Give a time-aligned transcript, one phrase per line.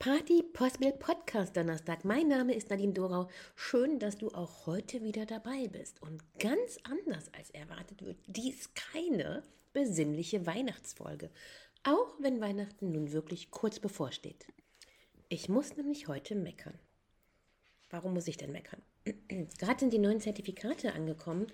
[0.00, 2.06] Party Possible Podcast Donnerstag.
[2.06, 3.28] Mein Name ist Nadine Dorau.
[3.54, 6.00] Schön, dass du auch heute wieder dabei bist.
[6.00, 9.42] Und ganz anders als erwartet wird dies keine
[9.74, 11.28] besinnliche Weihnachtsfolge.
[11.82, 14.46] Auch wenn Weihnachten nun wirklich kurz bevorsteht.
[15.28, 16.78] Ich muss nämlich heute meckern.
[17.90, 18.80] Warum muss ich denn meckern?
[19.58, 21.48] Gerade sind die neuen Zertifikate angekommen.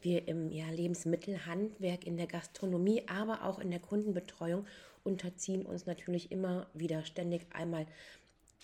[0.00, 4.66] Wir im ja, Lebensmittelhandwerk, in der Gastronomie, aber auch in der Kundenbetreuung
[5.04, 7.86] unterziehen uns natürlich immer wieder ständig einmal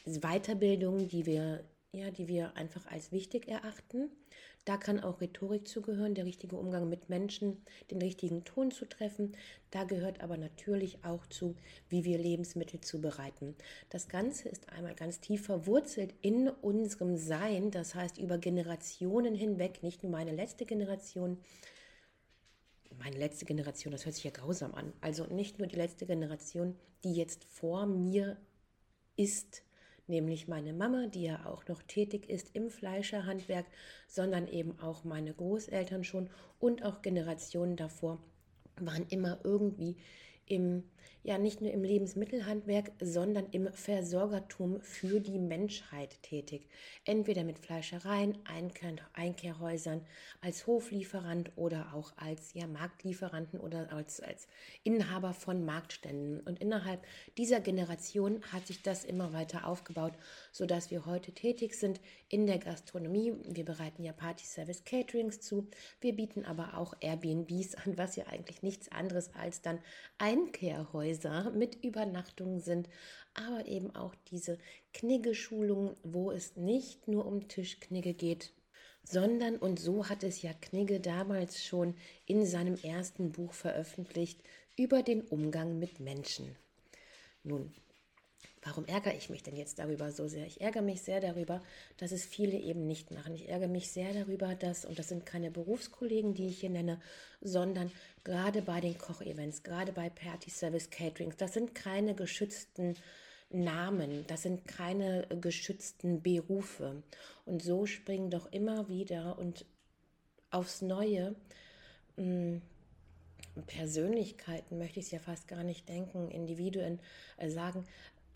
[0.07, 1.65] Weiterbildungen, die wir,
[1.97, 4.11] ja, die wir einfach als wichtig erachten.
[4.65, 9.37] Da kann auch Rhetorik zugehören, der richtige Umgang mit Menschen, den richtigen Ton zu treffen.
[9.71, 11.55] Da gehört aber natürlich auch zu,
[11.89, 13.55] wie wir Lebensmittel zubereiten.
[13.91, 19.85] Das Ganze ist einmal ganz tief verwurzelt in unserem Sein, das heißt über Generationen hinweg,
[19.85, 21.39] nicht nur meine letzte Generation,
[22.99, 24.93] meine letzte Generation, das hört sich ja grausam an.
[25.01, 28.37] Also nicht nur die letzte Generation, die jetzt vor mir
[29.17, 29.63] ist,
[30.09, 33.67] nämlich meine Mama, die ja auch noch tätig ist im Fleischerhandwerk,
[34.09, 38.19] sondern eben auch meine Großeltern schon und auch Generationen davor
[38.81, 39.97] waren immer irgendwie
[40.47, 40.85] im
[41.27, 46.69] ja nicht nur im Lebensmittelhandwerk, sondern im Versorgertum für die Menschheit tätig.
[47.05, 50.03] Entweder mit Fleischereien, Einkehr Einkehrhäusern,
[50.41, 54.47] als Hoflieferant oder auch als ja, Marktlieferanten oder als, als
[54.85, 56.41] Inhaber von Marktständen.
[56.41, 57.05] Und innerhalb
[57.37, 60.13] dieser Generation hat sich das immer weiter aufgebaut,
[60.53, 63.35] sodass wir heute tätig sind in der Gastronomie.
[63.49, 65.67] Wir bereiten ja Party Service Caterings zu.
[66.01, 69.81] Wir bieten aber auch Airbnbs an, was ja eigentlich nichts anderes als dann
[70.37, 72.89] Einkehrhäuser Häuser mit Übernachtungen sind,
[73.35, 74.59] aber eben auch diese
[74.93, 78.53] Knigge-Schulungen, wo es nicht nur um Tischknigge geht,
[79.03, 81.95] sondern, und so hat es ja Knigge damals schon
[82.27, 84.41] in seinem ersten Buch veröffentlicht,
[84.77, 86.57] über den Umgang mit Menschen.
[87.43, 87.73] Nun,
[88.63, 90.47] Warum ärgere ich mich denn jetzt darüber so sehr?
[90.47, 91.63] Ich ärgere mich sehr darüber,
[91.99, 93.35] dass es viele eben nicht machen.
[93.35, 97.01] Ich ärgere mich sehr darüber, dass, und das sind keine Berufskollegen, die ich hier nenne,
[97.41, 97.93] sondern
[98.25, 102.97] gerade bei den Kochevents, gerade bei Party Service Caterings, das sind keine geschützten
[103.51, 107.03] Namen, das sind keine geschützten Berufe.
[107.45, 109.65] Und so springen doch immer wieder und
[110.51, 111.37] aufs Neue
[112.17, 112.63] hm,
[113.67, 117.01] Persönlichkeiten, möchte ich es ja fast gar nicht denken, Individuen
[117.37, 117.87] äh, sagen,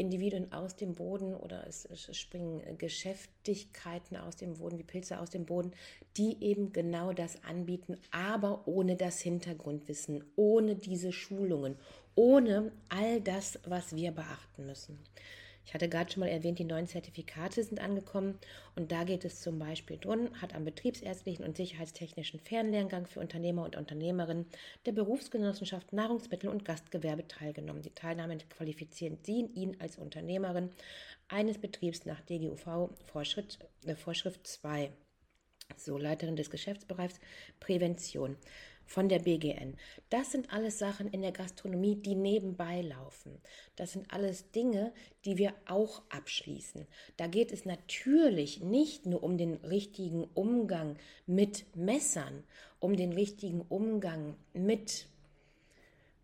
[0.00, 5.30] Individuen aus dem Boden oder es, es, springen Geschäftigkeiten aus dem Boden, wie Pilze aus
[5.30, 5.72] dem Boden,
[6.16, 11.76] die eben genau das anbieten, aber ohne das Hintergrundwissen, ohne diese Schulungen,
[12.14, 14.98] ohne all das, was wir beachten müssen.
[15.70, 18.40] Ich hatte gerade schon mal erwähnt, die neuen Zertifikate sind angekommen
[18.74, 23.62] und da geht es zum Beispiel drum, hat am betriebsärztlichen und sicherheitstechnischen Fernlehrgang für Unternehmer
[23.62, 24.46] und Unternehmerinnen
[24.84, 27.82] der Berufsgenossenschaft Nahrungsmittel und Gastgewerbe teilgenommen.
[27.82, 30.70] Die Teilnahme qualifizieren Sie ihn als Unternehmerin
[31.28, 34.90] eines Betriebs nach DGUV Vorschrift, äh, Vorschrift 2.
[35.76, 37.20] So, Leiterin des Geschäftsbereichs
[37.60, 38.36] Prävention
[38.90, 39.76] von der BGN.
[40.08, 43.38] Das sind alles Sachen in der Gastronomie, die nebenbei laufen.
[43.76, 44.92] Das sind alles Dinge,
[45.24, 46.88] die wir auch abschließen.
[47.16, 52.42] Da geht es natürlich nicht nur um den richtigen Umgang mit Messern,
[52.80, 55.06] um den richtigen Umgang mit,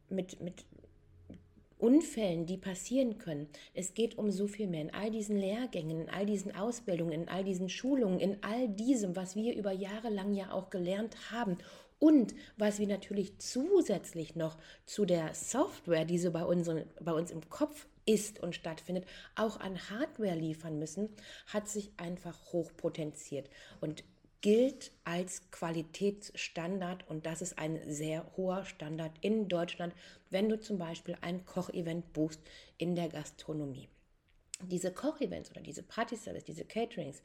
[0.09, 0.65] mit, mit
[1.79, 3.49] Unfällen, die passieren können.
[3.75, 4.81] Es geht um so viel mehr.
[4.81, 9.15] In all diesen Lehrgängen, in all diesen Ausbildungen, in all diesen Schulungen, in all diesem,
[9.15, 11.59] was wir über Jahre lang ja auch gelernt haben
[11.99, 17.31] und was wir natürlich zusätzlich noch zu der Software, die so bei, unseren, bei uns
[17.31, 21.09] im Kopf ist und stattfindet, auch an Hardware liefern müssen,
[21.47, 23.49] hat sich einfach hochpotenziert
[23.81, 24.05] und
[24.43, 29.95] gilt als Qualitätsstandard und das ist ein sehr hoher Standard in Deutschland,
[30.31, 32.41] wenn du zum Beispiel ein Kochevent buchst
[32.77, 33.89] in der Gastronomie.
[34.63, 37.23] Diese Kochevents oder diese Party-Service, diese Caterings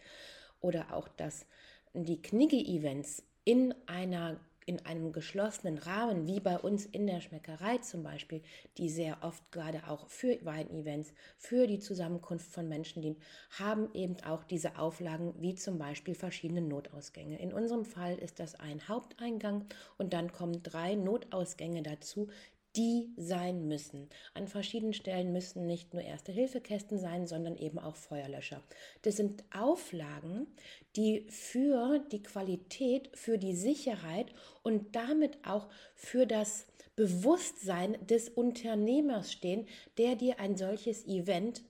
[0.62, 1.46] oder auch das,
[1.94, 4.40] die Knigge-Events in einer
[4.72, 8.42] in einem geschlossenen Rahmen, wie bei uns in der Schmeckerei zum Beispiel,
[8.78, 13.18] die sehr oft gerade auch für Weinevents, für die Zusammenkunft von Menschen dient,
[13.60, 17.38] haben eben auch diese Auflagen, wie zum Beispiel verschiedene Notausgänge.
[17.38, 19.66] In unserem Fall ist das ein Haupteingang
[19.98, 22.30] und dann kommen drei Notausgänge dazu,
[22.76, 24.10] die sein müssen.
[24.34, 28.62] An verschiedenen Stellen müssen nicht nur Erste-Hilfe-Kästen sein, sondern eben auch Feuerlöscher.
[29.02, 30.48] Das sind Auflagen,
[30.96, 34.34] die für die Qualität, für die Sicherheit
[34.64, 36.66] und damit auch für das
[36.96, 39.68] Bewusstsein des Unternehmers stehen,
[39.98, 41.64] der dir ein solches Event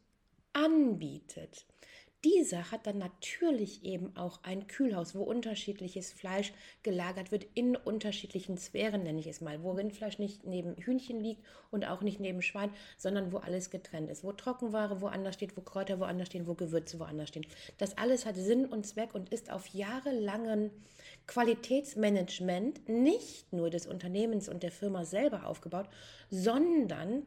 [0.53, 1.65] anbietet.
[2.23, 6.53] Dieser hat dann natürlich eben auch ein Kühlhaus, wo unterschiedliches Fleisch
[6.83, 11.41] gelagert wird in unterschiedlichen Sphären, nenne ich es mal, wo Rindfleisch nicht neben Hühnchen liegt
[11.71, 15.61] und auch nicht neben Schwein, sondern wo alles getrennt ist, wo Trockenware woanders steht, wo
[15.61, 17.45] Kräuter woanders stehen, wo Gewürze woanders stehen.
[17.79, 20.69] Das alles hat Sinn und Zweck und ist auf jahrelangen
[21.25, 25.87] Qualitätsmanagement nicht nur des Unternehmens und der Firma selber aufgebaut,
[26.29, 27.23] sondern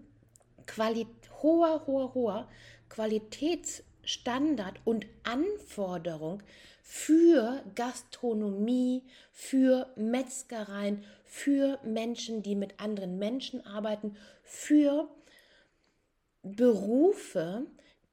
[0.66, 1.06] Quali
[1.42, 2.48] hoher, hoher, hoher
[4.04, 6.42] Qualitätsstandard und Anforderung
[6.82, 9.02] für Gastronomie,
[9.32, 15.08] für Metzgereien, für Menschen, die mit anderen Menschen arbeiten, für
[16.42, 17.66] Berufe,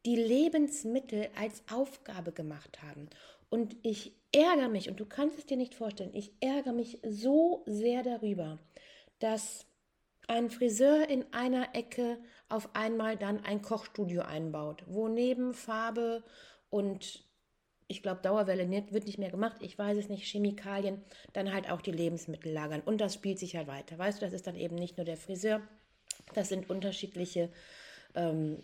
[0.06, 3.10] die Lebensmittel als Aufgabe gemacht haben.
[3.50, 7.64] Und ich ärgere mich, und du kannst es dir nicht vorstellen, ich ärgere mich so
[7.68, 8.58] sehr darüber,
[9.20, 9.66] dass
[10.32, 12.18] ein Friseur in einer Ecke
[12.48, 16.24] auf einmal dann ein Kochstudio einbaut, wo neben Farbe
[16.70, 17.26] und
[17.90, 21.82] ich glaube, Dauerwelle wird nicht mehr gemacht, ich weiß es nicht, Chemikalien, dann halt auch
[21.82, 22.80] die Lebensmittel lagern.
[22.80, 23.98] Und das spielt sich halt weiter.
[23.98, 25.62] Weißt du, das ist dann eben nicht nur der Friseur,
[26.34, 27.50] das sind unterschiedliche
[28.16, 28.64] ähm,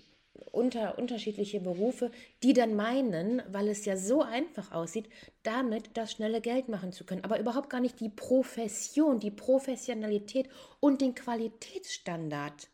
[0.51, 2.12] unter unterschiedliche Berufe,
[2.44, 5.10] die dann meinen, weil es ja so einfach aussieht,
[5.44, 10.50] damit das schnelle Geld machen zu können, aber überhaupt gar nicht die Profession, die Professionalität
[10.80, 12.69] und den Qualitätsstandard,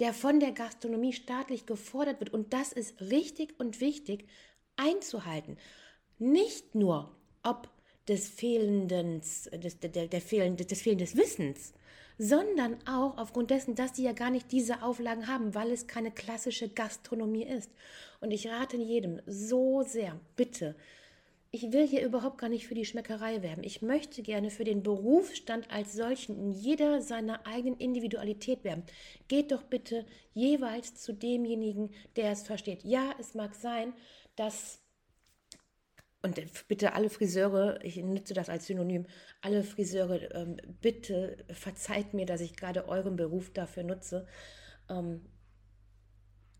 [0.00, 2.32] der von der Gastronomie staatlich gefordert wird.
[2.32, 4.26] Und das ist richtig und wichtig
[4.76, 5.56] einzuhalten.
[6.18, 7.68] Nicht nur ob
[8.08, 11.74] des des, der, der fehlenden, des fehlenden Wissens,
[12.18, 16.10] sondern auch aufgrund dessen, dass sie ja gar nicht diese Auflagen haben, weil es keine
[16.10, 17.70] klassische Gastronomie ist.
[18.20, 20.74] Und ich rate jedem so sehr, bitte,
[21.52, 23.62] ich will hier überhaupt gar nicht für die Schmeckerei werben.
[23.64, 28.82] Ich möchte gerne für den Berufsstand als solchen in jeder seiner eigenen Individualität werben.
[29.28, 30.04] Geht doch bitte
[30.34, 32.84] jeweils zu demjenigen, der es versteht.
[32.84, 33.94] Ja, es mag sein,
[34.34, 34.80] dass
[36.26, 39.06] und bitte alle Friseure, ich nutze das als Synonym,
[39.40, 44.26] alle Friseure, ähm, bitte verzeiht mir, dass ich gerade euren Beruf dafür nutze.
[44.90, 45.24] Ähm,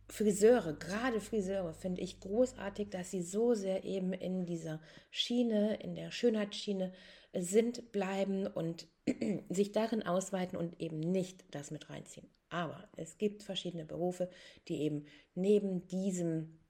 [0.08, 4.80] Friseure, gerade Friseure, finde ich großartig, dass sie so sehr eben in dieser
[5.10, 6.92] Schiene, in der Schönheitsschiene
[7.34, 8.86] sind, bleiben und
[9.48, 12.28] sich darin ausweiten und eben nicht das mit reinziehen.
[12.48, 14.30] Aber es gibt verschiedene Berufe,
[14.69, 16.60] die eben neben diesem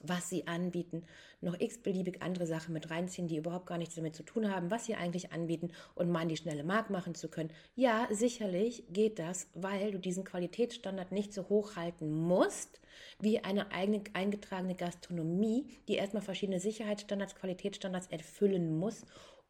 [0.00, 1.04] was sie anbieten,
[1.40, 4.86] noch x-beliebig andere Sachen mit reinziehen, die überhaupt gar nichts damit zu tun haben, was
[4.86, 7.50] sie eigentlich anbieten und meinen, die schnelle Mark machen zu können.
[7.74, 12.80] Ja, sicherlich geht das, weil du diesen Qualitätsstandard nicht so hoch halten musst,
[13.20, 19.04] wie eine eigene eingetragene Gastronomie, die erstmal verschiedene Sicherheitsstandards, Qualitätsstandards erfüllen muss,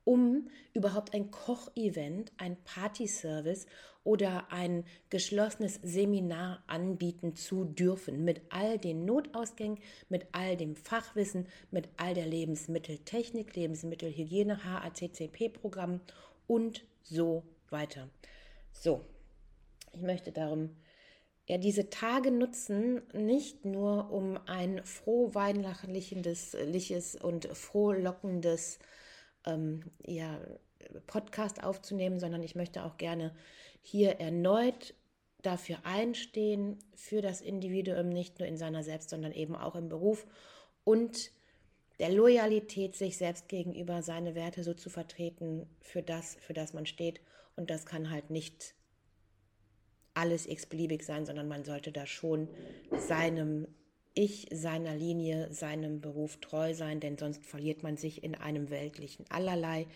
[0.09, 3.67] um überhaupt ein Kochevent, ein Partyservice
[4.05, 8.25] oder ein geschlossenes Seminar anbieten zu dürfen.
[8.25, 9.79] Mit all den Notausgängen,
[10.09, 16.01] mit all dem Fachwissen, mit all der Lebensmitteltechnik, Lebensmittelhygiene, HACCP-Programm
[16.47, 18.09] und so weiter.
[18.73, 19.05] So,
[19.93, 20.71] ich möchte darum
[21.45, 28.79] ja, diese Tage nutzen, nicht nur um ein frohweinlachliches und frohlockendes
[29.47, 30.41] ähm, ja,
[31.07, 33.35] Podcast aufzunehmen, sondern ich möchte auch gerne
[33.83, 34.95] hier erneut
[35.43, 40.27] dafür einstehen, für das Individuum, nicht nur in seiner Selbst, sondern eben auch im Beruf
[40.85, 41.31] und
[41.99, 46.87] der Loyalität sich selbst gegenüber seine Werte so zu vertreten, für das, für das man
[46.87, 47.21] steht.
[47.57, 48.75] Und das kann halt nicht
[50.15, 52.49] alles x-beliebig sein, sondern man sollte da schon
[52.97, 53.67] seinem
[54.19, 59.25] ich seiner Linie, seinem Beruf treu sein, denn sonst verliert man sich in einem weltlichen
[59.29, 59.87] Allerlei.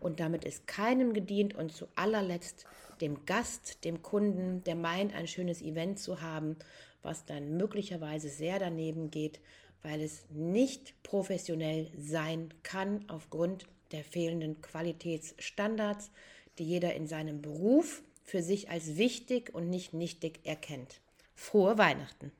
[0.00, 2.64] Und damit ist keinem gedient und zu allerletzt
[3.02, 6.56] dem Gast, dem Kunden, der meint, ein schönes Event zu haben,
[7.02, 9.38] was dann möglicherweise sehr daneben geht,
[9.82, 16.10] weil es nicht professionell sein kann aufgrund der fehlenden Qualitätsstandards,
[16.58, 21.02] die jeder in seinem Beruf für sich als wichtig und nicht nichtig erkennt.
[21.34, 22.32] Frohe Weihnachten!